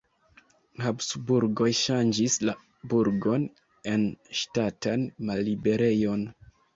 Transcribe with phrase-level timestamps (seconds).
[0.83, 2.55] Habsburgoj ŝanĝis la
[2.93, 3.45] burgon
[3.91, 4.07] en
[4.39, 6.25] ŝtatan malliberejon.